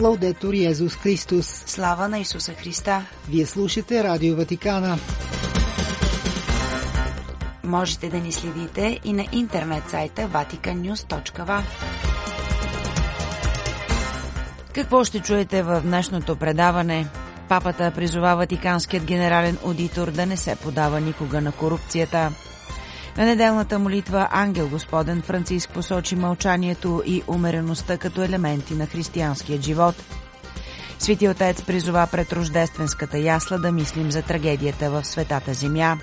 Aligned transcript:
Лаудетор 0.00 0.54
Йезус 0.54 0.96
Христос. 0.96 1.46
Слава 1.66 2.08
на 2.08 2.18
Исуса 2.18 2.52
Христа. 2.52 3.06
Вие 3.28 3.46
слушате 3.46 4.04
Радио 4.04 4.36
Ватикана. 4.36 4.98
Можете 7.64 8.08
да 8.08 8.18
ни 8.18 8.32
следите 8.32 9.00
и 9.04 9.12
на 9.12 9.24
интернет 9.32 9.90
сайта 9.90 10.22
vaticannews.va. 10.22 11.62
Какво 14.74 15.04
ще 15.04 15.20
чуете 15.20 15.62
в 15.62 15.80
днешното 15.80 16.36
предаване? 16.36 17.06
Папата 17.48 17.92
призова 17.94 18.36
Ватиканският 18.36 19.04
генерален 19.04 19.58
аудитор 19.66 20.10
да 20.10 20.26
не 20.26 20.36
се 20.36 20.56
подава 20.56 21.00
никога 21.00 21.40
на 21.40 21.52
корупцията. 21.52 22.32
На 23.18 23.26
неделната 23.26 23.78
молитва 23.78 24.28
Ангел 24.30 24.68
Господен 24.68 25.22
Франциск 25.22 25.70
посочи 25.70 26.16
мълчанието 26.16 27.02
и 27.06 27.22
умереността 27.26 27.98
като 27.98 28.22
елементи 28.22 28.74
на 28.74 28.86
християнския 28.86 29.62
живот. 29.62 29.94
Свети 30.98 31.28
Отец 31.28 31.62
призова 31.62 32.08
пред 32.12 32.32
рождественската 32.32 33.18
ясла 33.18 33.58
да 33.58 33.72
мислим 33.72 34.10
за 34.10 34.22
трагедията 34.22 34.90
в 34.90 35.04
Светата 35.04 35.54
Земя. 35.54 35.98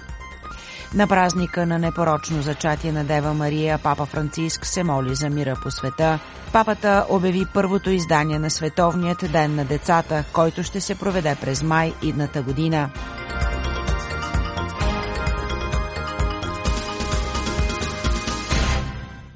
На 0.94 1.08
празника 1.08 1.66
на 1.66 1.80
непорочно 1.80 2.42
зачатие 2.42 2.92
на 2.92 3.04
Дева 3.04 3.34
Мария, 3.34 3.80
Папа 3.84 4.06
Франциск 4.06 4.66
се 4.66 4.84
моли 4.84 5.16
за 5.16 5.30
мира 5.30 5.60
по 5.64 5.72
света. 5.72 6.20
Папата 6.54 7.06
обяви 7.10 7.46
първото 7.54 7.90
издание 7.90 8.40
на 8.40 8.50
Световният 8.50 9.32
ден 9.32 9.56
на 9.56 9.66
децата, 9.66 10.24
който 10.34 10.64
ще 10.64 10.82
се 10.82 10.96
проведе 10.96 11.36
през 11.42 11.64
май 11.64 11.94
идната 12.02 12.42
година. 12.42 12.90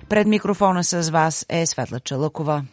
Пред 0.09 0.27
микрофона 0.27 0.84
с 0.84 1.09
вас 1.09 1.45
е 1.49 1.66
Светла 1.66 1.99
Чалъкова. 1.99 2.63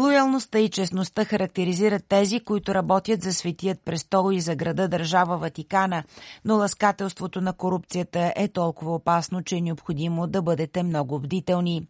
Лоялността 0.00 0.58
и 0.58 0.68
честността 0.68 1.24
характеризират 1.24 2.04
тези, 2.08 2.40
които 2.40 2.74
работят 2.74 3.22
за 3.22 3.32
Светият 3.32 3.80
престол 3.84 4.32
и 4.32 4.40
за 4.40 4.54
града 4.54 4.88
държава 4.88 5.38
Ватикана, 5.38 6.04
но 6.44 6.56
ласкателството 6.56 7.40
на 7.40 7.52
корупцията 7.52 8.32
е 8.36 8.48
толкова 8.48 8.94
опасно, 8.94 9.42
че 9.42 9.56
е 9.56 9.60
необходимо 9.60 10.26
да 10.26 10.42
бъдете 10.42 10.82
много 10.82 11.20
бдителни. 11.20 11.86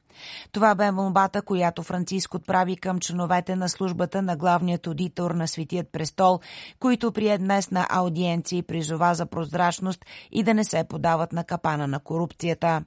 Това 0.52 0.74
бе 0.74 0.90
молбата, 0.90 1.42
която 1.42 1.82
Франциск 1.82 2.34
отправи 2.34 2.76
към 2.76 3.00
членовете 3.00 3.56
на 3.56 3.68
службата 3.68 4.22
на 4.22 4.36
главният 4.36 4.86
аудитор 4.86 5.30
на 5.30 5.48
Светият 5.48 5.88
престол, 5.92 6.40
които 6.80 7.12
прие 7.12 7.38
днес 7.38 7.70
на 7.70 7.86
аудиенции 7.90 8.62
призова 8.62 9.14
за 9.14 9.26
прозрачност 9.26 10.04
и 10.32 10.42
да 10.42 10.54
не 10.54 10.64
се 10.64 10.84
подават 10.88 11.32
на 11.32 11.44
капана 11.44 11.86
на 11.86 12.00
корупцията. 12.00 12.82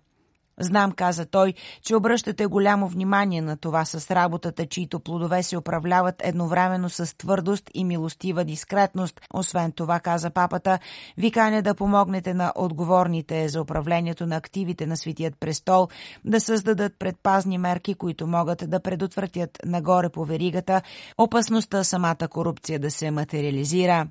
Знам, 0.59 0.91
каза 0.91 1.25
той, 1.25 1.53
че 1.81 1.95
обръщате 1.95 2.45
голямо 2.45 2.87
внимание 2.87 3.41
на 3.41 3.57
това 3.57 3.85
с 3.85 4.11
работата, 4.11 4.65
чието 4.65 4.99
плодове 4.99 5.43
се 5.43 5.57
управляват 5.57 6.15
едновременно 6.19 6.89
с 6.89 7.17
твърдост 7.17 7.69
и 7.73 7.85
милостива 7.85 8.43
дискретност. 8.43 9.21
Освен 9.33 9.71
това, 9.71 9.99
каза 9.99 10.29
папата, 10.29 10.79
ви 11.17 11.31
каня 11.31 11.61
да 11.61 11.75
помогнете 11.75 12.33
на 12.33 12.53
отговорните 12.55 13.49
за 13.49 13.61
управлението 13.61 14.25
на 14.25 14.35
активите 14.35 14.85
на 14.85 14.97
Светият 14.97 15.39
престол 15.39 15.87
да 16.25 16.39
създадат 16.39 16.93
предпазни 16.99 17.57
мерки, 17.57 17.95
които 17.95 18.27
могат 18.27 18.69
да 18.69 18.79
предотвратят 18.79 19.57
нагоре 19.65 20.09
по 20.09 20.25
веригата 20.25 20.81
опасността 21.17 21.83
самата 21.83 22.27
корупция 22.29 22.79
да 22.79 22.91
се 22.91 23.11
материализира. 23.11 24.07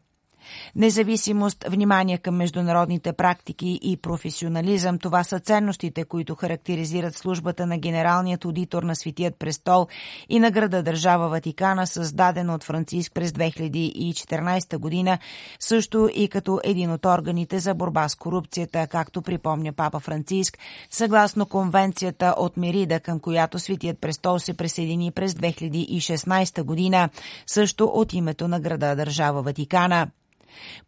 Независимост, 0.77 1.65
внимание 1.69 2.19
към 2.19 2.37
международните 2.37 3.13
практики 3.13 3.79
и 3.83 3.97
професионализъм– 3.97 4.99
това 5.03 5.25
са 5.25 5.41
ценностите, 5.41 6.05
които 6.05 6.35
характеризират 6.35 7.17
службата 7.17 7.67
на 7.67 7.79
генералният 7.79 8.45
аудитор 8.45 8.83
на 8.83 8.97
Светият 8.97 9.39
престол 9.39 9.87
и 10.29 10.41
на 10.41 10.51
града 10.51 10.83
държава 10.83 11.29
Ватикана, 11.29 11.87
създадена 11.87 12.55
от 12.55 12.65
Франциск 12.65 13.13
през 13.15 13.31
2014 13.31 14.79
година, 14.79 15.19
също 15.59 16.09
и 16.15 16.29
като 16.29 16.61
един 16.65 16.91
от 16.91 17.07
органите 17.07 17.59
за 17.59 17.75
борба 17.75 18.09
с 18.09 18.15
корупцията, 18.15 18.87
както 18.87 19.23
припомня 19.23 19.73
папа 19.73 20.01
Франциск, 20.01 20.59
съгласно 20.91 21.47
конвенцията 21.47 22.35
от 22.39 22.57
Мерида, 22.57 23.01
към 23.01 23.21
която 23.21 23.59
Светият 23.59 24.01
престол 24.01 24.39
се 24.39 24.55
присъедини 24.55 25.11
през 25.11 25.33
2016 25.33 26.63
година, 26.63 27.09
също 27.47 27.85
от 27.85 28.13
името 28.13 28.49
на 28.49 28.61
града 28.61 28.97
държава 28.97 29.43
Ватикана. 29.43 30.09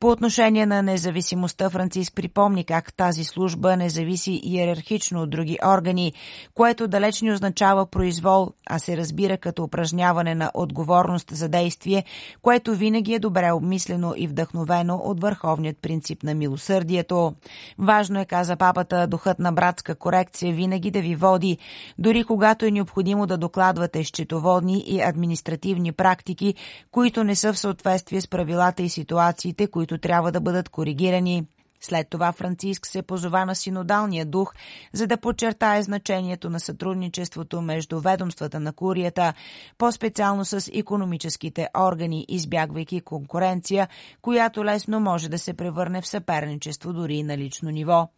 По 0.01 0.09
отношение 0.09 0.67
на 0.67 0.83
независимостта 0.83 1.71
Франциск 1.71 2.15
припомни 2.15 2.65
как 2.65 2.93
тази 2.93 3.25
служба 3.25 3.77
не 3.77 3.91
зависи 3.91 4.41
иерархично 4.45 5.23
от 5.23 5.31
други 5.31 5.59
органи, 5.67 6.13
което 6.55 6.89
далеч 6.89 7.23
не 7.23 7.33
означава 7.33 7.87
произвол, 7.87 8.51
а 8.67 8.79
се 8.79 8.97
разбира 8.97 9.39
като 9.39 9.65
упражняване 9.65 10.35
на 10.35 10.51
отговорност 10.55 11.31
за 11.31 11.49
действие, 11.49 12.05
което 12.43 12.75
винаги 12.75 13.15
е 13.15 13.19
добре 13.19 13.53
обмислено 13.53 14.15
и 14.17 14.27
вдъхновено 14.27 14.97
от 14.97 15.21
върховният 15.21 15.79
принцип 15.79 16.23
на 16.23 16.35
милосърдието. 16.35 17.35
Важно 17.79 18.21
е, 18.21 18.25
каза 18.25 18.57
папата, 18.57 19.07
духът 19.07 19.39
на 19.39 19.53
братска 19.53 19.95
корекция 19.95 20.53
винаги 20.53 20.91
да 20.91 21.01
ви 21.01 21.15
води, 21.15 21.59
дори 21.99 22.25
когато 22.25 22.67
е 22.67 22.71
необходимо 22.71 23.27
да 23.27 23.39
докладвате 23.39 24.05
счетоводни 24.05 24.85
и 24.87 25.03
административни 25.03 25.93
практики, 25.93 26.55
които 26.91 27.25
не 27.25 27.37
са 27.37 27.53
в 27.53 27.59
съответствие 27.59 28.21
с 28.21 28.29
правилата 28.29 28.83
и 28.83 28.89
ситуации, 28.89 29.54
грешките, 29.55 29.67
които 29.71 29.99
трябва 29.99 30.33
да 30.33 30.41
бъдат 30.41 30.69
коригирани. 30.69 31.47
След 31.81 32.09
това 32.11 32.33
Франциск 32.33 32.87
се 32.87 33.03
позова 33.03 33.45
на 33.45 33.55
синодалния 33.55 34.25
дух, 34.27 34.55
за 34.93 35.07
да 35.07 35.17
подчертае 35.17 35.83
значението 35.83 36.51
на 36.51 36.61
сътрудничеството 36.61 37.63
между 37.63 38.01
ведомствата 38.01 38.61
на 38.61 38.73
курията, 38.73 39.35
по-специално 39.79 40.45
с 40.45 40.71
економическите 40.73 41.69
органи, 41.77 42.25
избягвайки 42.29 43.01
конкуренция, 43.01 43.89
която 44.23 44.65
лесно 44.65 45.01
може 45.01 45.29
да 45.29 45.39
се 45.39 45.55
превърне 45.55 46.01
в 46.01 46.07
съперничество 46.07 46.93
дори 46.93 47.23
на 47.23 47.37
лично 47.37 47.71
ниво. 47.71 48.09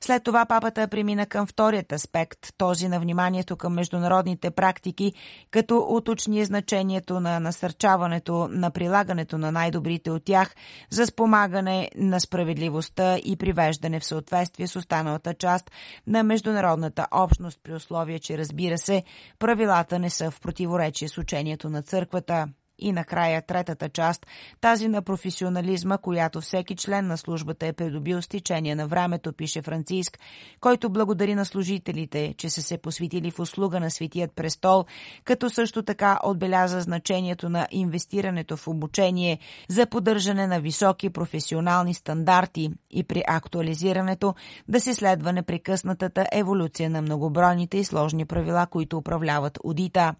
След 0.00 0.24
това 0.24 0.46
папата 0.46 0.88
премина 0.88 1.26
към 1.26 1.46
вторият 1.46 1.92
аспект, 1.92 2.38
този 2.58 2.88
на 2.88 3.00
вниманието 3.00 3.56
към 3.56 3.74
международните 3.74 4.50
практики, 4.50 5.12
като 5.50 5.86
уточни 5.88 6.44
значението 6.44 7.20
на 7.20 7.40
насърчаването 7.40 8.48
на 8.50 8.70
прилагането 8.70 9.38
на 9.38 9.52
най-добрите 9.52 10.10
от 10.10 10.24
тях 10.24 10.54
за 10.90 11.06
спомагане 11.06 11.90
на 11.96 12.20
справедливостта 12.20 13.18
и 13.18 13.36
привеждане 13.36 14.00
в 14.00 14.04
съответствие 14.04 14.66
с 14.66 14.76
останалата 14.76 15.34
част 15.34 15.70
на 16.06 16.22
международната 16.22 17.06
общност 17.10 17.60
при 17.62 17.74
условие, 17.74 18.18
че 18.18 18.38
разбира 18.38 18.78
се, 18.78 19.02
правилата 19.38 19.98
не 19.98 20.10
са 20.10 20.30
в 20.30 20.40
противоречие 20.40 21.08
с 21.08 21.18
учението 21.18 21.70
на 21.70 21.82
църквата. 21.82 22.46
И 22.78 22.92
накрая 22.92 23.42
третата 23.42 23.88
част, 23.88 24.26
тази 24.60 24.88
на 24.88 25.02
професионализма, 25.02 25.98
която 25.98 26.40
всеки 26.40 26.76
член 26.76 27.06
на 27.06 27.18
службата 27.18 27.66
е 27.66 27.72
придобил 27.72 28.22
с 28.22 28.28
течение 28.28 28.74
на 28.74 28.86
времето, 28.86 29.32
пише 29.32 29.62
Франциск, 29.62 30.18
който 30.60 30.90
благодари 30.90 31.34
на 31.34 31.44
служителите, 31.44 32.34
че 32.38 32.50
са 32.50 32.62
се 32.62 32.78
посветили 32.78 33.30
в 33.30 33.40
услуга 33.40 33.80
на 33.80 33.90
Светият 33.90 34.32
престол, 34.32 34.84
като 35.24 35.50
също 35.50 35.82
така 35.82 36.18
отбеляза 36.24 36.80
значението 36.80 37.48
на 37.48 37.68
инвестирането 37.70 38.56
в 38.56 38.68
обучение 38.68 39.38
за 39.68 39.86
поддържане 39.86 40.46
на 40.46 40.60
високи 40.60 41.10
професионални 41.10 41.94
стандарти 41.94 42.70
и 42.90 43.04
при 43.04 43.22
актуализирането 43.26 44.34
да 44.68 44.80
се 44.80 44.94
следва 44.94 45.32
непрекъснатата 45.32 46.26
еволюция 46.32 46.90
на 46.90 47.02
многобройните 47.02 47.78
и 47.78 47.84
сложни 47.84 48.24
правила, 48.24 48.66
които 48.66 48.98
управляват 48.98 49.58
аудита. 49.64 50.14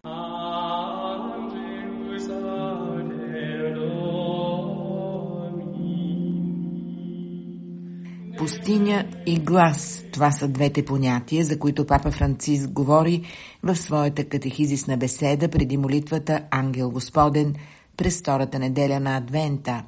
Пустиня 8.49 9.07
и 9.25 9.39
глас– 9.39 10.03
това 10.11 10.31
са 10.31 10.47
двете 10.47 10.85
понятия, 10.85 11.45
за 11.45 11.59
които 11.59 11.85
папа 11.85 12.11
Франциск 12.11 12.69
говори 12.69 13.21
в 13.63 13.75
своята 13.75 14.23
катехизисна 14.23 14.97
беседа 14.97 15.47
преди 15.47 15.77
молитвата 15.77 16.41
Ангел 16.51 16.91
Господен 16.91 17.55
през 17.97 18.19
втората 18.19 18.59
неделя 18.59 18.99
на 18.99 19.17
Адвента. 19.17 19.83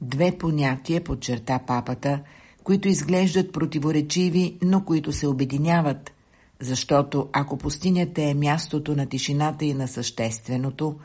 Две 0.00 0.38
понятия, 0.38 1.04
подчерта 1.04 1.58
папата, 1.66 2.20
които 2.64 2.88
изглеждат 2.88 3.52
противоречиви, 3.52 4.58
но 4.62 4.84
които 4.84 5.12
се 5.12 5.26
обединяват, 5.26 6.12
защото 6.60 7.28
ако 7.32 7.58
пустинята 7.58 8.22
е 8.22 8.34
мястото 8.34 8.96
на 8.96 9.06
тишината 9.06 9.64
и 9.64 9.74
на 9.74 9.88
същественото, 9.88 10.96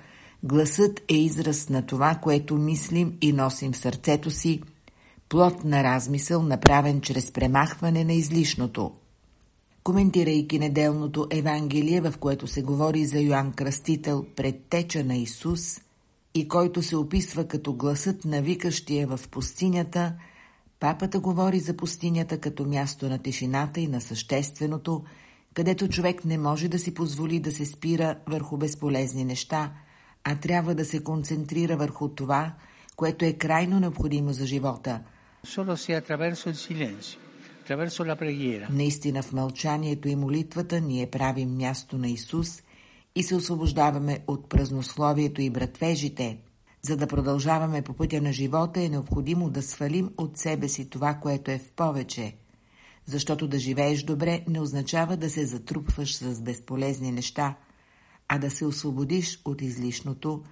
гласът 0.44 1.02
е 1.08 1.16
израз 1.16 1.70
на 1.70 1.86
това, 1.86 2.16
което 2.16 2.58
мислим 2.58 3.14
и 3.22 3.34
носим 3.34 3.72
в 3.72 3.78
сърцето 3.78 4.32
си– 4.32 4.62
плод 5.30 5.64
на 5.64 5.84
размисъл, 5.84 6.44
направен 6.44 7.02
чрез 7.02 7.32
премахване 7.32 8.04
на 8.04 8.14
излишното. 8.14 8.92
Коментирайки 9.84 10.60
неделното 10.60 11.28
Евангелие, 11.32 12.02
в 12.02 12.14
което 12.20 12.48
се 12.48 12.62
говори 12.62 13.06
за 13.06 13.20
Йоанн 13.20 13.54
Кръстител, 13.54 14.26
предтеча 14.36 15.04
на 15.04 15.16
Исус, 15.16 15.80
и 16.34 16.48
който 16.48 16.82
се 16.82 16.96
описва 16.96 17.48
като 17.48 17.74
гласът 17.74 18.26
на 18.26 18.42
викащия 18.42 19.08
в 19.08 19.20
пустинята, 19.32 20.14
папата 20.80 21.20
говори 21.20 21.60
за 21.60 21.78
пустинята 21.78 22.38
като 22.38 22.66
място 22.66 23.10
на 23.10 23.18
тишината 23.18 23.80
и 23.80 23.88
на 23.88 24.02
същественото, 24.02 25.04
където 25.54 25.88
човек 25.88 26.26
не 26.26 26.38
може 26.38 26.68
да 26.68 26.80
си 26.80 26.94
позволи 26.94 27.40
да 27.40 27.52
се 27.52 27.66
спира 27.66 28.16
върху 28.28 28.58
безполезни 28.58 29.26
неща, 29.26 29.74
а 30.24 30.36
трябва 30.36 30.76
да 30.76 30.86
се 30.86 31.04
концентрира 31.04 31.78
върху 31.78 32.10
това, 32.10 32.54
което 32.96 33.26
е 33.26 33.34
крайно 33.34 33.80
необходимо 33.80 34.34
за 34.34 34.46
живота. 34.46 35.02
Наистина 38.70 39.24
в 39.24 39.34
мълчанието 39.34 40.08
и 40.08 40.16
молитвата 40.16 40.82
ние 40.82 41.10
правим 41.10 41.58
място 41.58 41.98
на 41.98 42.08
Исус 42.08 42.64
и 43.16 43.24
се 43.24 43.36
освобождаваме 43.36 44.20
от 44.28 44.50
празнословието 44.50 45.42
и 45.42 45.50
братвежите. 45.50 46.38
За 46.82 46.98
да 46.98 47.08
продължаваме 47.08 47.82
по 47.82 47.94
пътя 47.94 48.22
на 48.22 48.34
живота 48.34 48.82
е 48.82 48.90
необходимо 48.90 49.50
да 49.50 49.62
свалим 49.62 50.10
от 50.18 50.38
себе 50.38 50.70
си 50.70 50.90
това, 50.90 51.14
което 51.14 51.52
е 51.52 51.60
в 51.60 51.72
повече. 51.72 52.36
Защото 53.06 53.48
да 53.48 53.60
живееш 53.60 54.04
добре 54.04 54.44
не 54.48 54.60
означава 54.60 55.18
да 55.18 55.30
се 55.30 55.46
затрупваш 55.46 56.16
с 56.16 56.42
безполезни 56.42 57.12
неща, 57.12 57.56
а 58.28 58.38
да 58.38 58.52
се 58.52 58.66
освободиш 58.66 59.42
от 59.46 59.62
излишното, 59.62 60.44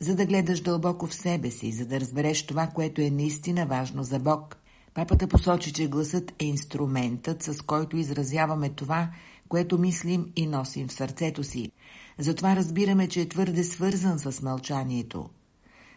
за 0.00 0.16
да 0.16 0.26
гледаш 0.26 0.60
дълбоко 0.60 1.06
в 1.06 1.14
себе 1.14 1.50
си, 1.50 1.72
за 1.72 1.86
да 1.86 2.00
разбереш 2.00 2.46
това, 2.46 2.66
което 2.66 3.00
е 3.00 3.10
наистина 3.10 3.66
важно 3.66 4.02
за 4.02 4.18
Бог. 4.18 4.56
Папата 4.94 5.28
посочи, 5.28 5.72
че 5.72 5.88
гласът 5.88 6.32
е 6.38 6.44
инструментът, 6.44 7.42
с 7.42 7.62
който 7.62 7.96
изразяваме 7.96 8.68
това, 8.68 9.10
което 9.48 9.78
мислим 9.78 10.32
и 10.36 10.46
носим 10.46 10.88
в 10.88 10.92
сърцето 10.92 11.44
си. 11.44 11.72
Затова 12.18 12.56
разбираме, 12.56 13.08
че 13.08 13.20
е 13.20 13.28
твърде 13.28 13.64
свързан 13.64 14.18
с 14.18 14.42
мълчанието, 14.42 15.30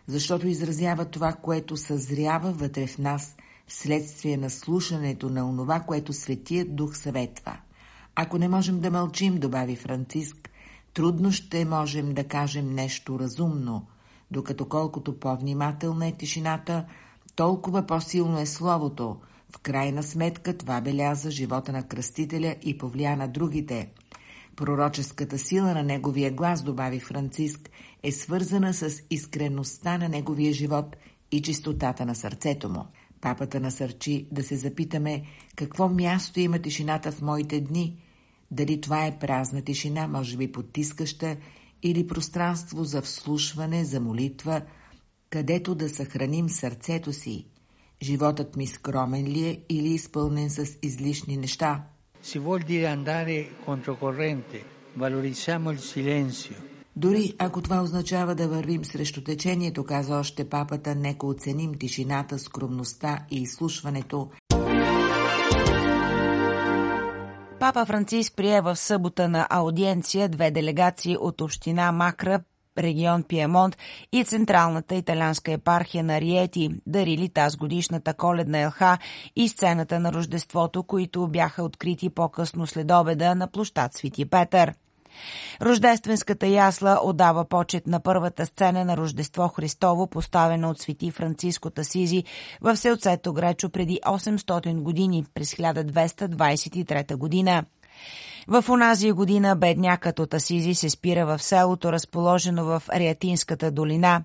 защото 0.07 0.47
изразява 0.47 1.06
това, 1.06 1.33
което 1.33 1.77
съзрява 1.77 2.51
вътре 2.51 2.88
в 2.88 2.97
нас, 2.97 3.36
вследствие 3.68 4.38
на 4.38 4.50
слушането 4.50 5.30
на 5.30 5.50
онова, 5.50 5.80
което 5.80 6.13
Светият 6.13 6.75
Дух 6.75 6.97
съветва. 6.97 7.57
Ако 8.15 8.38
не 8.38 8.47
можем 8.47 8.80
да 8.80 8.92
мълчим, 8.92 9.39
добави 9.39 9.75
Франциск, 9.75 10.50
трудно 10.94 11.31
ще 11.31 11.65
можем 11.65 12.13
да 12.13 12.24
кажем 12.24 12.74
нещо 12.74 13.19
разумно, 13.19 13.86
докато 14.31 14.66
колкото 14.66 15.19
по-внимателна 15.19 16.07
е 16.07 16.12
тишината, 16.12 16.86
толкова 17.36 17.86
по-силно 17.88 18.39
е 18.39 18.45
Словото. 18.45 19.18
В 19.56 19.60
крайна 19.60 20.04
сметка 20.04 20.57
това 20.57 20.81
беляза 20.81 21.31
живота 21.31 21.72
на 21.72 21.83
кръстителя 21.83 22.56
и 22.62 22.78
повлия 22.78 23.18
на 23.18 23.28
другите. 23.28 23.89
Пророческата 24.56 25.38
сила 25.39 25.74
на 25.74 25.83
неговия 25.83 26.31
глас, 26.31 26.63
добави 26.63 27.00
Франциск, 27.00 27.69
е 28.04 28.12
свързана 28.12 28.74
с 28.74 28.92
искреността 29.10 29.98
на 29.98 30.10
неговия 30.10 30.54
живот 30.54 30.95
и 31.31 31.42
чистотата 31.42 32.06
на 32.06 32.16
сърцето 32.16 32.69
му. 32.69 32.86
Папата 33.22 33.60
насърчи 33.60 34.28
да 34.31 34.44
се 34.44 34.56
запитаме 34.56 35.24
какво 35.56 35.89
място 35.89 36.39
има 36.39 36.60
тишината 36.60 37.12
в 37.12 37.22
моите 37.22 37.62
дни. 37.62 37.98
Дали 38.51 38.81
това 38.81 39.06
е 39.06 39.19
празна 39.19 39.62
тишина, 39.62 40.07
може 40.07 40.38
би 40.38 40.51
потискаща, 40.51 41.38
или 41.83 42.07
пространство 42.07 42.83
за 42.83 43.01
вслушване, 43.01 43.86
за 43.86 44.00
молитва, 44.00 44.62
където 45.30 45.75
да 45.75 45.89
съхраним 45.89 46.50
сърцето 46.50 47.13
си. 47.13 47.45
Животът 48.01 48.56
ми 48.56 48.68
скромен 48.68 49.28
ли 49.28 49.48
е 49.48 49.62
или 49.69 49.88
изпълнен 49.88 50.50
с 50.50 50.78
излишни 50.81 51.38
неща? 51.38 51.83
Si 52.24 52.38
vuol 52.39 52.60
dire 52.72 52.88
andare 52.98 53.38
controcorrente, 53.66 54.57
valorizziamo 54.95 55.72
il 55.72 55.80
silenzio. 55.80 56.57
Дори 56.95 57.33
ако 57.39 57.62
това 57.62 57.81
означава 57.81 58.36
да 58.36 58.48
вървим 58.48 58.86
срещу 58.86 59.24
течението, 59.24 59.83
каза 59.83 60.16
още 60.16 60.50
папата, 60.50 60.95
нека 60.95 61.28
оценим 61.28 61.74
тишината, 61.74 62.39
скромността 62.39 63.25
и 63.31 63.42
изслушването. 63.42 64.30
Папа 67.62 67.86
Франциск 67.86 68.34
прие 68.36 68.62
в 68.62 68.75
събота 68.75 69.30
на 69.30 69.48
аудиенция 69.50 70.30
две 70.30 70.52
делегации 70.52 71.18
от 71.19 71.42
община 71.42 71.92
Макра, 71.92 72.40
регион 72.78 73.24
Пиемонт 73.24 73.78
и 74.12 74.24
Централната 74.24 74.96
италианска 74.96 75.52
епархия 75.52 76.04
на 76.04 76.22
Риети, 76.22 76.69
дарили 76.88 77.30
тази 77.30 77.58
годишната 77.58 78.13
коледна 78.13 78.60
елха 78.60 78.98
и 79.36 79.50
сцената 79.50 80.00
на 80.00 80.13
Рождеството, 80.13 80.84
които 80.84 81.28
бяха 81.28 81.63
открити 81.63 82.10
по-късно 82.10 82.68
след 82.68 82.92
обеда 82.92 83.36
на 83.36 83.48
площад 83.48 83.94
Свети 83.94 84.30
Петър. 84.30 84.74
Рождественската 85.62 86.48
ясла 86.48 87.00
отдава 87.04 87.46
почет 87.46 87.88
на 87.88 88.00
първата 88.00 88.46
сцена 88.46 88.86
на 88.86 88.98
Рождество 88.98 89.48
Христово, 89.48 90.08
поставена 90.08 90.69
от 90.69 90.80
свети 90.80 91.12
Франциско 91.12 91.69
Тасизи 91.69 92.24
в 92.62 92.78
селцето 92.78 93.34
Гречо 93.34 93.69
преди 93.69 94.00
800 94.06 94.81
години, 94.81 95.25
през 95.34 95.52
1223 95.54 97.16
година. 97.16 97.63
В 98.48 98.66
онази 98.69 99.12
година 99.12 99.56
беднякът 99.56 100.19
от 100.19 100.34
Асизи 100.34 100.75
се 100.75 100.90
спира 100.90 101.25
в 101.25 101.44
селото, 101.44 101.92
разположено 101.92 102.66
в 102.66 102.84
Ариатинската 102.90 103.72
долина. 103.72 104.24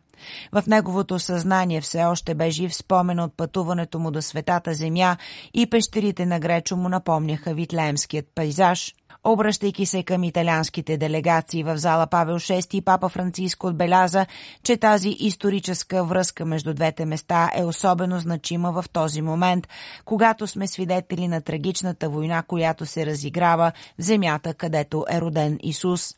В 0.52 0.64
неговото 0.66 1.18
съзнание 1.18 1.80
все 1.80 2.04
още 2.04 2.34
бе 2.34 2.50
жив 2.50 2.74
спомен 2.74 3.20
от 3.20 3.36
пътуването 3.36 3.98
му 3.98 4.10
до 4.10 4.22
Светата 4.22 4.74
земя 4.74 5.16
и 5.54 5.70
пещерите 5.70 6.26
на 6.26 6.40
Гречо 6.40 6.76
му 6.76 6.88
напомняха 6.88 7.54
витлеемският 7.54 8.26
пейзаж– 8.34 8.94
Обръщайки 9.28 9.86
се 9.86 10.02
към 10.02 10.24
италианските 10.24 10.96
делегации 10.96 11.62
в 11.62 11.78
зала 11.78 12.06
Павел 12.06 12.38
VI, 12.38 12.84
папа 12.84 13.08
Франциско 13.08 13.66
отбеляза, 13.66 14.26
че 14.62 14.76
тази 14.76 15.08
историческа 15.08 16.04
връзка 16.04 16.44
между 16.44 16.74
двете 16.74 17.04
места 17.04 17.50
е 17.56 17.64
особено 17.64 18.20
значима 18.20 18.72
в 18.72 18.84
този 18.92 19.22
момент, 19.22 19.68
когато 20.04 20.46
сме 20.46 20.66
свидетели 20.66 21.28
на 21.28 21.40
трагичната 21.40 22.08
война, 22.08 22.42
която 22.42 22.86
се 22.86 23.06
разиграва 23.06 23.72
в 23.98 24.02
земята, 24.02 24.54
където 24.54 25.04
е 25.10 25.20
роден 25.20 25.58
Исус. 25.62 26.14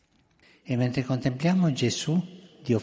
E 0.69 0.77
mentre 0.77 1.01
contempliamo 1.03 1.65
Gesù, 1.81 2.13
Dio 2.65 2.79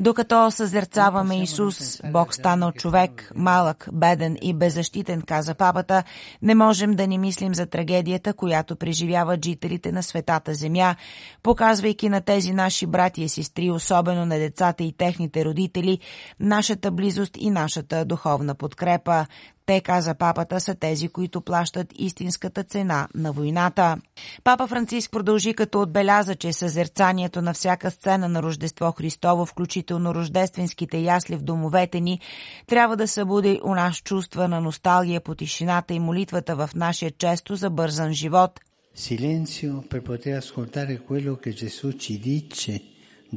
докато 0.00 0.50
съзерцаваме 0.50 1.42
Исус, 1.42 2.00
Бог 2.12 2.34
станал 2.34 2.72
човек, 2.72 3.32
малък, 3.36 3.88
беден 3.92 4.36
и 4.42 4.54
беззащитен, 4.54 5.22
каза 5.22 5.54
папата, 5.54 6.02
не 6.42 6.54
можем 6.54 6.94
да 6.94 7.06
ни 7.06 7.18
мислим 7.18 7.54
за 7.54 7.66
трагедията, 7.66 8.32
която 8.34 8.76
преживяват 8.76 9.44
жителите 9.44 9.92
на 9.92 10.02
светата 10.02 10.54
земя, 10.54 10.96
показвайки 11.42 12.08
на 12.08 12.20
тези 12.20 12.52
наши 12.52 12.86
брати 12.86 13.22
и 13.22 13.28
сестри, 13.28 13.70
особено 13.70 14.26
на 14.26 14.38
децата 14.38 14.84
и 14.84 14.92
техните 14.92 15.44
родители, 15.44 15.98
нашата 16.40 16.90
близост 16.90 17.36
и 17.36 17.50
нашата 17.50 18.04
духовна 18.04 18.54
подкрепа. 18.54 19.26
Те, 19.66 19.80
каза 19.80 20.14
папата, 20.14 20.60
са 20.60 20.74
тези, 20.74 21.08
които 21.08 21.40
плащат 21.40 21.92
истинската 21.98 22.64
цена 22.64 23.08
на 23.14 23.32
войната. 23.32 23.96
Папа 24.44 24.66
Франциск 24.66 25.10
продължи 25.10 25.54
като 25.54 25.80
отбеляза, 25.80 26.34
че 26.34 26.52
съзерцанието 26.52 27.42
на 27.42 27.54
всяка 27.54 27.90
сцена 27.90 28.28
на 28.28 28.42
Рождество 28.42 28.92
Христово, 28.92 29.46
включително 29.46 30.14
рождественските 30.14 30.98
ясли 30.98 31.36
в 31.36 31.42
домовете 31.42 32.00
ни, 32.00 32.20
трябва 32.66 32.96
да 32.96 33.08
събуди 33.08 33.60
у 33.64 33.74
нас 33.74 33.96
чувства 33.96 34.48
на 34.48 34.60
носталгия 34.60 35.20
по 35.20 35.34
тишината 35.34 35.94
и 35.94 35.98
молитвата 35.98 36.56
в 36.56 36.70
нашия 36.74 37.10
често 37.10 37.56
забързан 37.56 38.12
живот. 38.12 38.60
Silenzio 38.96 39.72
per 39.90 40.02
poter 40.02 40.34
ascoltare 40.36 40.94
quello 41.08 41.32
che 41.42 41.50
Gesù 41.62 41.86
ci 42.02 42.14
dice 42.18 42.74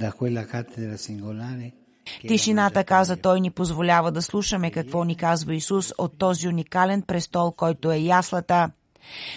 da 0.02 0.10
quella 0.20 0.44
cattedra 0.46 0.98
singolare 0.98 1.68
Тишината, 2.28 2.84
каза 2.84 3.18
той, 3.18 3.42
ни 3.42 3.52
позволява 3.52 4.12
да 4.12 4.22
слушаме 4.22 4.72
какво 4.72 5.04
ни 5.04 5.16
казва 5.16 5.56
Исус 5.56 5.94
от 5.98 6.18
този 6.18 6.48
уникален 6.48 7.02
престол, 7.02 7.52
който 7.52 7.92
е 7.92 7.98
яслата. 7.98 8.70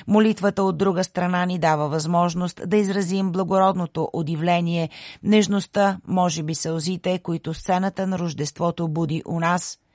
Молитвата 0.06 0.62
от 0.62 0.78
друга 0.78 1.04
страна 1.04 1.46
ни 1.46 1.58
дава 1.58 1.88
възможност 1.88 2.60
да 2.66 2.76
изразим 2.76 3.32
благородното 3.32 4.08
удивление, 4.12 4.88
нежността, 5.22 5.98
може 6.06 6.42
би 6.42 6.54
сълзите, 6.54 7.18
които 7.18 7.54
сцената 7.54 8.06
на 8.06 8.18
Рождеството 8.18 8.88
буди 8.88 9.22
у 9.26 9.40
нас– 9.40 9.78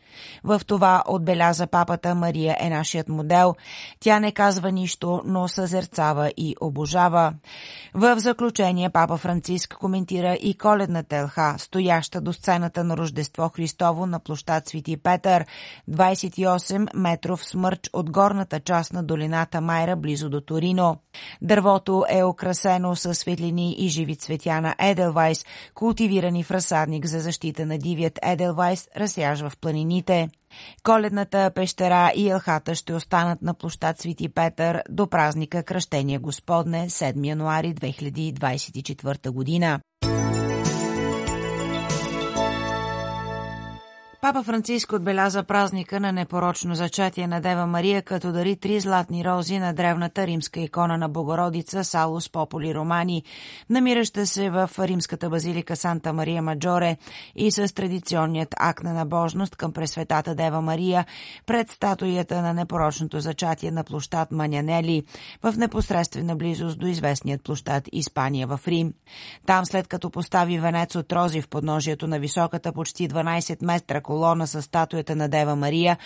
в 0.44 0.62
това 0.68 1.04
отбеляза 1.08 1.68
папата 1.68 2.16
Мария 2.16 2.58
е 2.60 2.70
нашият 2.70 3.10
модел. 3.10 3.56
Тя 4.00 4.20
не 4.20 4.32
казва 4.32 4.72
нищо, 4.72 5.22
но 5.26 5.48
съзерцава 5.48 6.32
и 6.38 6.56
обожава. 6.62 7.34
В 7.94 8.20
заключение 8.20 8.90
папа 8.90 9.18
Франциск 9.18 9.78
коментира 9.80 10.34
и 10.34 10.58
коледната 10.58 11.16
елха, 11.16 11.56
стояща 11.58 12.22
до 12.22 12.34
сцената 12.34 12.84
на 12.84 12.98
Рождество 12.98 13.50
Христово 13.50 14.06
на 14.06 14.20
площад 14.20 14.68
Свети 14.68 14.98
Петър, 14.98 15.46
28 15.90 16.88
метров 16.94 17.46
смърч 17.46 17.90
от 17.94 18.12
горната 18.12 18.60
част 18.60 18.94
на 18.94 19.04
долината 19.04 19.62
Майра, 19.62 19.96
близо 19.96 20.30
до 20.30 20.42
Торино. 20.42 20.98
Дървото 21.42 22.06
е 22.10 22.24
украсено 22.24 22.96
с 22.96 23.16
светлини 23.16 23.76
и 23.78 23.88
живи 23.88 24.16
цветя 24.16 24.62
на 24.62 24.76
Еделвайс, 24.80 25.46
култивирани 25.74 26.44
в 26.44 26.52
разсадник 26.52 27.06
за 27.06 27.20
защита 27.20 27.66
на 27.66 27.78
дивият 27.78 28.20
Еделвайс, 28.22 28.88
разсяжва 28.98 29.50
в 29.50 29.58
планините 29.58 30.05
годините. 30.06 30.30
Коледната 30.84 31.52
пещера 31.56 32.12
и 32.16 32.30
елхата 32.30 32.76
ще 32.76 32.94
останат 32.94 33.42
на 33.42 33.54
площад 33.54 34.00
Свети 34.00 34.30
Петър 34.30 34.84
до 34.90 35.08
празника 35.08 35.64
Кръщение 35.64 36.18
Господне 36.18 36.90
7 36.90 37.28
януари 37.28 37.74
2024 37.74 39.30
година. 39.30 39.80
Папа 44.26 44.44
Франциск 44.44 44.94
отбеляза 44.94 45.44
празника 45.44 46.00
на 46.00 46.12
непорочно 46.12 46.76
зачатие 46.76 47.28
на 47.28 47.42
Дева 47.42 47.66
Мария, 47.66 48.02
като 48.02 48.32
дари 48.32 48.56
три 48.56 48.80
златни 48.80 49.26
рози 49.26 49.60
на 49.60 49.74
древната 49.74 50.28
римска 50.28 50.60
икона 50.60 50.98
на 50.98 51.10
Богородица 51.10 51.84
Салус 51.84 52.30
Пополи 52.30 52.76
Романи, 52.76 53.24
намираща 53.70 54.26
се 54.26 54.50
в 54.50 54.70
римската 54.80 55.30
базилика 55.30 55.76
Санта 55.76 56.14
Мария 56.14 56.42
Маджоре 56.42 56.98
и 57.36 57.52
с 57.52 57.74
традиционният 57.74 58.56
акт 58.60 58.84
на 58.84 58.94
набожност 58.94 59.56
към 59.56 59.74
Пресветата 59.74 60.36
Дева 60.36 60.62
Мария 60.62 61.06
пред 61.46 61.72
статуята 61.72 62.42
на 62.42 62.54
непорочното 62.54 63.20
зачатие 63.20 63.72
на 63.72 63.84
площад 63.84 64.32
Манянели 64.32 65.04
в 65.44 65.54
непосредствена 65.58 66.36
близост 66.36 66.80
до 66.80 66.88
известният 66.88 67.44
площад 67.44 67.84
Испания 67.92 68.48
в 68.48 68.60
Рим. 68.68 68.94
Там 69.46 69.66
след 69.66 69.88
като 69.88 70.10
постави 70.10 70.60
венец 70.60 70.96
от 70.96 71.14
рози 71.14 71.42
в 71.42 71.48
подножието 71.48 72.08
на 72.08 72.20
високата 72.20 72.74
почти 72.74 73.10
12 73.10 73.66
метра 73.66 74.02
колона 74.16 74.48
с 74.48 74.62
статуята 74.62 75.16
на 75.16 75.30
Дева 75.30 75.56
Мария, 75.56 75.98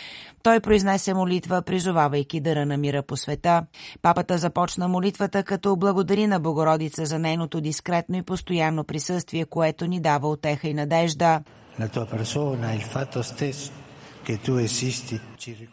той 0.44 0.60
произнесе 0.60 1.13
молитва, 1.13 1.62
призовавайки 1.62 2.39
дъра 2.42 2.66
на 2.66 2.78
мира 2.78 3.04
по 3.04 3.18
света. 3.18 3.66
Папата 4.01 4.38
започна 4.38 4.88
молитвата, 4.88 5.44
като 5.44 5.75
благодари 5.75 6.28
на 6.28 6.39
Богородица 6.39 7.06
за 7.06 7.20
нейното 7.20 7.62
дискретно 7.62 8.18
и 8.18 8.24
постоянно 8.24 8.84
присъствие, 8.84 9.46
което 9.46 9.86
ни 9.86 10.00
дава 10.00 10.30
отеха 10.30 10.68
и 10.68 10.74
надежда. 10.74 11.42
La 11.80 11.88
tua 11.88 12.06
persona, 12.18 12.68
il 12.80 12.86
fatto 12.96 13.20
stesso 13.24 13.78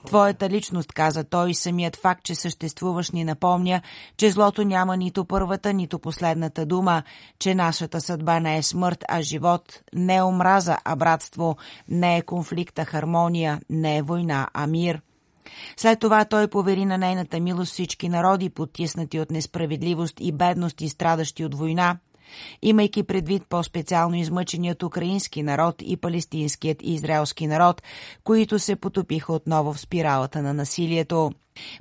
Твоята 0.07 0.51
личност, 0.51 0.93
каза 0.93 1.25
той, 1.25 1.55
самият 1.55 1.97
факт, 1.97 2.25
че 2.25 2.35
съществуваш 2.35 3.11
ни 3.11 3.25
напомня, 3.25 3.83
че 4.17 4.31
злото 4.31 4.65
няма 4.65 4.97
нито 4.97 5.25
първата, 5.25 5.73
нито 5.73 5.99
последната 5.99 6.67
дума, 6.67 7.03
че 7.39 7.55
нашата 7.55 8.01
съдба 8.01 8.41
не 8.41 8.57
е 8.57 8.63
смърт, 8.63 9.05
а 9.09 9.23
живот, 9.23 9.81
не 9.95 10.17
е 10.17 10.23
омраза, 10.23 10.79
а 10.85 10.97
братство, 10.97 11.57
не 11.89 12.17
е 12.17 12.23
конфликт, 12.23 12.79
а 12.79 12.85
хармония, 12.85 13.61
не 13.71 13.97
е 13.97 14.03
война, 14.03 14.49
а 14.55 14.67
мир. 14.67 15.01
След 15.77 16.01
това 16.01 16.25
той 16.25 16.49
повери 16.49 16.85
на 16.85 16.99
нейната 16.99 17.41
милост 17.41 17.73
всички 17.73 18.09
народи, 18.09 18.51
потиснати 18.51 19.21
от 19.21 19.31
несправедливост 19.31 20.15
и 20.21 20.33
бедност 20.33 20.81
и 20.81 20.89
страдащи 20.89 21.45
от 21.45 21.55
война, 21.55 21.99
имайки 22.63 23.03
предвид 23.03 23.43
по-специално 23.49 24.17
измъченият 24.17 24.83
украински 24.83 25.43
народ 25.43 25.75
и 25.85 25.97
палестинският 25.97 26.83
и 26.83 26.95
израелски 26.95 27.47
народ, 27.47 27.83
които 28.25 28.59
се 28.59 28.77
потопиха 28.77 29.33
отново 29.33 29.73
в 29.73 29.81
спиралата 29.81 30.43
на 30.43 30.55
насилието. 30.55 31.33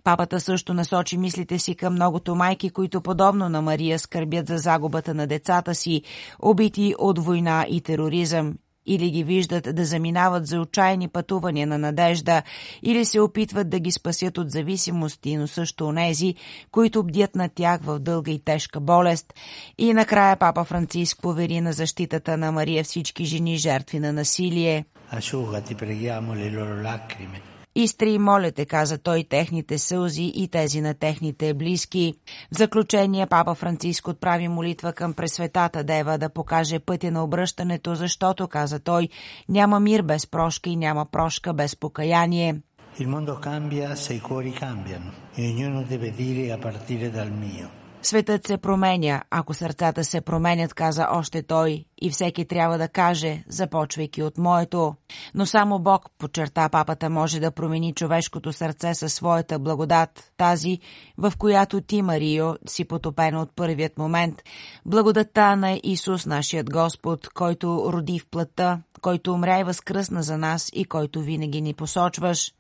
Папата 0.04 0.40
също 0.40 0.74
насочи 0.74 1.18
мислите 1.18 1.60
си 1.60 1.75
към 1.75 1.94
многото 1.94 2.36
майки, 2.36 2.70
които 2.70 3.02
подобно 3.02 3.50
на 3.50 3.62
Мария 3.62 4.00
скърбят 4.00 4.48
за 4.48 4.58
загубата 4.58 5.14
на 5.14 5.28
децата 5.28 5.75
си, 5.75 6.02
убити 6.40 6.96
от 7.00 7.20
война 7.20 7.66
и 7.70 7.82
тероризъм, 7.82 8.54
или 8.86 9.12
ги 9.12 9.24
виждат 9.24 9.75
да 9.75 9.86
заминават 9.86 10.48
за 10.48 10.62
отчаяни 10.62 11.08
пътувания 11.08 11.68
на 11.68 11.77
надежда, 11.77 12.42
или 12.84 13.06
се 13.06 13.20
опитват 13.20 13.70
да 13.70 13.80
ги 13.80 13.92
спасят 13.92 14.38
от 14.38 14.51
зависимости, 14.51 15.38
но 15.38 15.48
също 15.48 15.88
онези, 15.88 16.36
които 16.72 17.04
бдят 17.04 17.36
на 17.36 17.50
тях 17.50 17.82
в 17.84 18.00
дълга 18.00 18.32
и 18.32 18.39
тежка 18.39 18.80
болест. 18.80 19.34
И 19.77 19.94
накрая 19.94 20.38
папа 20.38 20.63
Франциск 20.63 21.22
повери 21.22 21.62
на 21.62 21.74
защитата 21.74 22.38
на 22.38 22.51
Мария 22.51 22.84
всички 22.84 23.25
жени 23.25 23.58
жертви 23.58 24.00
на 24.00 24.13
насилие. 24.13 24.86
Asciugati, 25.12 25.75
preghiamo 25.75 26.34
le 26.34 26.50
loro 26.50 26.75
lacrime 26.82 27.55
Изтри, 27.77 28.17
моля 28.17 28.51
те, 28.51 28.65
каза 28.65 28.98
той, 28.98 29.24
техните 29.24 29.77
сълзи 29.77 30.32
и 30.36 30.48
тези 30.48 30.82
на 30.82 30.94
техните 30.94 31.53
близки. 31.53 32.13
В 32.51 32.58
заключение 32.58 33.25
папа 33.25 33.55
Франциск 33.55 34.08
отправи 34.08 34.48
молитва 34.48 34.94
към 34.94 35.13
Пресветата 35.13 35.84
Дева 35.84 36.17
да 36.17 36.29
покаже 36.29 36.79
пътя 36.79 37.12
на 37.12 37.24
обръщането, 37.24 37.96
защото, 37.96 38.48
каза 38.48 38.79
той, 38.79 39.10
няма 39.50 39.79
мир 39.79 40.01
без 40.01 40.27
прошка 40.27 40.70
и 40.70 40.75
няма 40.75 41.05
прошка 41.05 41.53
без 41.53 41.75
покаяние. 41.75 42.62
Il 43.00 43.10
mondo 43.10 43.36
cambia 43.50 43.88
se 44.03 44.12
i 44.15 44.22
cuori 44.27 44.53
cambiano 44.63 45.12
e 45.39 45.41
ognuno 45.50 45.79
deve 45.84 46.10
dire 46.24 46.44
a 46.55 46.58
partire 46.58 47.08
dal 47.17 47.32
mio. 47.44 47.85
Светът 48.06 48.48
се 48.48 48.58
променя, 48.58 49.24
ако 49.32 49.54
сърцата 49.54 50.04
се 50.04 50.22
променят, 50.22 50.74
каза 50.74 51.08
още 51.12 51.44
той, 51.44 51.86
и 52.02 52.10
всеки 52.10 52.46
трябва 52.46 52.78
да 52.78 52.88
каже, 52.88 53.44
започвайки 53.48 54.24
от 54.24 54.38
моето. 54.38 54.96
Но 55.36 55.46
само 55.46 55.80
Бог, 55.80 56.06
подчерта 56.18 56.70
папата, 56.70 57.10
може 57.10 57.40
да 57.40 57.52
промени 57.52 57.94
човешкото 57.94 58.54
сърце 58.54 58.94
със 58.94 59.14
своята 59.14 59.60
благодат, 59.60 60.32
тази, 60.38 60.80
в 61.18 61.34
която 61.38 61.82
ти, 61.82 62.02
Марио, 62.02 62.54
си 62.68 62.86
потопена 62.86 63.42
от 63.42 63.56
първият 63.56 63.98
момент. 63.98 64.42
Благодатта 64.86 65.56
на 65.56 65.80
Исус, 65.84 66.26
нашият 66.26 66.70
Господ, 66.70 67.30
който 67.30 67.90
роди 67.94 68.20
в 68.20 68.28
плътта, 68.32 68.82
който 69.02 69.34
умря 69.34 69.60
и 69.60 69.64
възкръсна 69.64 70.24
за 70.24 70.38
нас 70.38 70.70
и 70.74 70.86
който 70.86 71.22
винаги 71.22 71.62
ни 71.62 71.74
посочваш. 71.74 72.52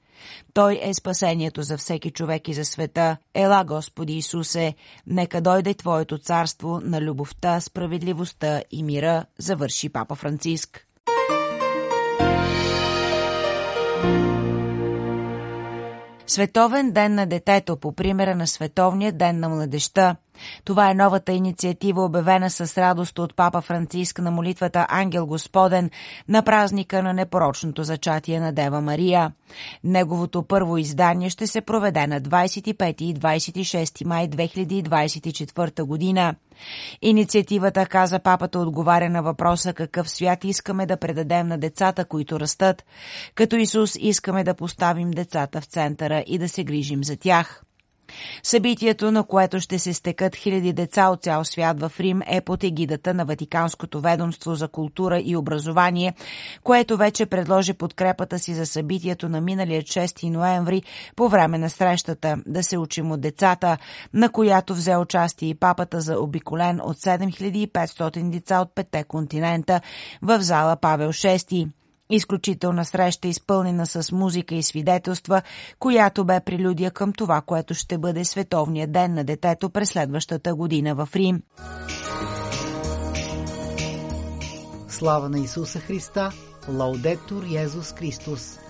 Той 0.53 0.79
е 0.83 0.93
спасението 0.93 1.61
за 1.61 1.77
всеки 1.77 2.11
човек 2.11 2.47
и 2.47 2.53
за 2.53 2.65
света. 2.65 3.17
Ела, 3.33 3.63
Господи 3.63 4.13
Исусе, 4.13 4.75
нека 5.07 5.41
дойде 5.41 5.73
Твоето 5.73 6.17
царство 6.17 6.81
на 6.83 7.01
любовта, 7.01 7.61
справедливостта 7.61 8.61
и 8.71 8.83
мира, 8.83 9.25
завърши 9.37 9.89
Папа 9.89 10.15
Франциск. 10.15 10.87
Световен 16.27 16.91
ден 16.91 17.15
на 17.15 17.25
детето 17.25 17.77
по 17.77 17.91
примера 17.91 18.35
на 18.35 18.47
Световния 18.47 19.11
ден 19.11 19.39
на 19.39 19.49
младеща. 19.49 20.15
Това 20.63 20.91
е 20.91 20.93
новата 20.93 21.31
инициатива, 21.31 22.05
обявена 22.05 22.49
с 22.49 22.77
радост 22.77 23.19
от 23.19 23.35
папа 23.35 23.61
Франциск 23.61 24.19
на 24.19 24.31
молитвата 24.31 24.85
Ангел 24.89 25.25
Господен 25.25 25.89
на 26.29 26.41
празника 26.41 27.03
на 27.03 27.13
непорочното 27.13 27.83
зачатие 27.83 28.39
на 28.39 28.53
Дева 28.53 28.81
Мария. 28.81 29.31
Неговото 29.83 30.43
първо 30.43 30.77
издание 30.77 31.29
ще 31.29 31.47
се 31.47 31.61
проведе 31.61 32.07
на 32.07 32.21
25 32.21 33.01
и 33.01 33.13
26 33.13 34.05
май 34.05 34.29
2024 34.29 35.83
година. 35.83 36.35
Инициативата, 37.01 37.85
каза 37.85 38.19
папата, 38.19 38.59
отговаря 38.59 39.09
на 39.09 39.23
въпроса 39.23 39.73
какъв 39.73 40.09
свят 40.09 40.43
искаме 40.43 40.85
да 40.85 40.97
предадем 40.97 41.47
на 41.47 41.57
децата, 41.57 42.05
които 42.05 42.39
растат. 42.39 42.85
Като 43.35 43.55
Исус 43.55 43.95
искаме 43.99 44.43
да 44.43 44.53
поставим 44.53 45.11
децата 45.11 45.61
в 45.61 45.65
центъра 45.65 46.23
и 46.27 46.37
да 46.37 46.49
се 46.49 46.63
грижим 46.63 47.03
за 47.03 47.17
тях. 47.17 47.61
Събитието, 48.43 49.11
на 49.11 49.23
което 49.23 49.59
ще 49.59 49.79
се 49.79 49.93
стекат 49.93 50.35
хиляди 50.35 50.73
деца 50.73 51.09
от 51.09 51.23
цял 51.23 51.45
свят 51.45 51.79
в 51.79 51.91
Рим, 51.99 52.21
е 52.27 52.41
под 52.41 52.63
егидата 52.63 53.13
на 53.13 53.25
Ватиканското 53.25 54.01
ведомство 54.01 54.55
за 54.55 54.67
култура 54.67 55.19
и 55.19 55.35
образование, 55.35 56.13
което 56.63 56.97
вече 56.97 57.25
предложи 57.25 57.73
подкрепата 57.73 58.39
си 58.39 58.53
за 58.53 58.65
събитието 58.65 59.29
на 59.29 59.41
миналия 59.41 59.81
6 59.81 60.29
ноември 60.29 60.83
по 61.15 61.29
време 61.29 61.57
на 61.57 61.69
срещата 61.69 62.37
да 62.45 62.63
се 62.63 62.77
учим 62.77 63.11
от 63.11 63.21
децата, 63.21 63.77
на 64.13 64.29
която 64.29 64.73
взе 64.73 64.97
участие 64.97 65.49
и 65.49 65.55
папата 65.55 66.01
за 66.01 66.19
обиколен 66.19 66.81
от 66.83 66.97
7500 66.97 68.29
деца 68.29 68.59
от 68.59 68.75
петте 68.75 69.03
континента 69.03 69.81
в 70.21 70.41
зала 70.41 70.75
Павел 70.75 71.13
VI. 71.13 71.69
Изключителна 72.09 72.85
среща, 72.85 73.27
изпълнена 73.27 73.85
с 73.85 74.11
музика 74.11 74.55
и 74.55 74.63
свидетелства, 74.63 75.41
която 75.79 76.25
бе 76.25 76.39
прелюдия 76.39 76.91
към 76.91 77.13
това, 77.13 77.41
което 77.41 77.73
ще 77.73 77.97
бъде 77.97 78.25
Световния 78.25 78.87
ден 78.87 79.13
на 79.13 79.23
детето 79.23 79.69
през 79.69 79.89
следващата 79.89 80.55
година 80.55 80.95
в 80.95 81.09
Рим. 81.15 81.41
Слава 84.87 85.29
на 85.29 85.39
Исуса 85.39 85.79
Христа! 85.79 86.31
Лаудетур 86.69 87.43
Йезус 87.43 87.93
Христос! 87.93 88.64